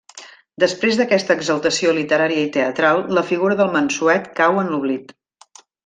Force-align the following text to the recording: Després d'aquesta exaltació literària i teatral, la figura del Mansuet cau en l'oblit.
Després 0.61 0.95
d'aquesta 1.01 1.35
exaltació 1.41 1.93
literària 1.99 2.47
i 2.47 2.49
teatral, 2.57 3.05
la 3.19 3.27
figura 3.33 3.59
del 3.63 3.71
Mansuet 3.79 4.31
cau 4.43 4.63
en 4.65 4.73
l'oblit. 4.75 5.15